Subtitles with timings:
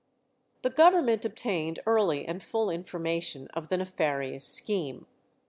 [0.63, 5.05] The Government obtained early and full information of the nefarious scheme.